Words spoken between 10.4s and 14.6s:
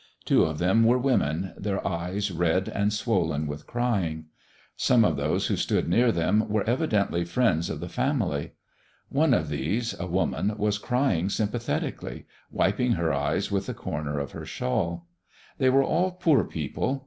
was crying sympathetically, wiping her eyes with the corner of her